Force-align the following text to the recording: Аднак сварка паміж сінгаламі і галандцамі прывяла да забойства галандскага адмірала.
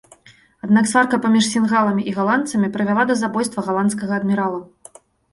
Аднак 0.67 0.85
сварка 0.91 1.17
паміж 1.25 1.49
сінгаламі 1.49 2.05
і 2.11 2.13
галандцамі 2.19 2.69
прывяла 2.77 3.03
да 3.11 3.17
забойства 3.19 3.65
галандскага 3.67 4.13
адмірала. 4.23 4.59